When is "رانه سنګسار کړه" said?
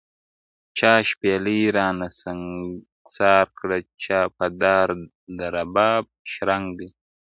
1.75-3.77